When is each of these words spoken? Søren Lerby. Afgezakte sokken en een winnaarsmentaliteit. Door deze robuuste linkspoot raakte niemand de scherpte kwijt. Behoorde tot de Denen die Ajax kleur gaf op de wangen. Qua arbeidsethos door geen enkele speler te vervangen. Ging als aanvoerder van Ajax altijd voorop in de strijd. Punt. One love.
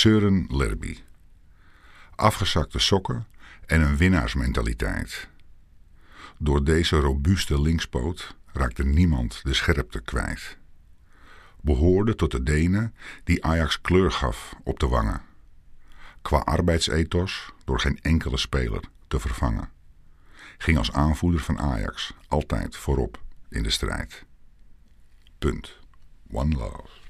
Søren 0.00 0.46
Lerby. 0.48 0.98
Afgezakte 2.14 2.78
sokken 2.78 3.26
en 3.66 3.80
een 3.80 3.96
winnaarsmentaliteit. 3.96 5.28
Door 6.38 6.64
deze 6.64 6.96
robuuste 6.96 7.60
linkspoot 7.60 8.36
raakte 8.52 8.84
niemand 8.84 9.40
de 9.44 9.54
scherpte 9.54 10.00
kwijt. 10.00 10.58
Behoorde 11.60 12.14
tot 12.14 12.30
de 12.30 12.42
Denen 12.42 12.94
die 13.24 13.44
Ajax 13.44 13.80
kleur 13.80 14.12
gaf 14.12 14.54
op 14.64 14.78
de 14.78 14.88
wangen. 14.88 15.22
Qua 16.22 16.38
arbeidsethos 16.38 17.52
door 17.64 17.80
geen 17.80 17.98
enkele 18.00 18.36
speler 18.36 18.82
te 19.08 19.20
vervangen. 19.20 19.70
Ging 20.58 20.78
als 20.78 20.92
aanvoerder 20.92 21.40
van 21.40 21.58
Ajax 21.58 22.14
altijd 22.28 22.76
voorop 22.76 23.22
in 23.48 23.62
de 23.62 23.70
strijd. 23.70 24.24
Punt. 25.38 25.78
One 26.30 26.54
love. 26.54 27.09